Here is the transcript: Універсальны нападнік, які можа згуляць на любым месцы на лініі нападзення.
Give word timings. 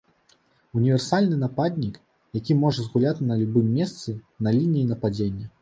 Універсальны 0.79 1.37
нападнік, 1.43 1.99
які 2.39 2.57
можа 2.63 2.87
згуляць 2.89 3.23
на 3.33 3.39
любым 3.45 3.71
месцы 3.79 4.19
на 4.49 4.59
лініі 4.61 4.91
нападзення. 4.95 5.45